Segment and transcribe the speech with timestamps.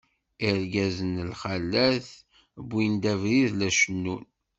[0.47, 2.07] Irgazen lxalat,
[2.67, 4.25] wwin-d abrid la cennun.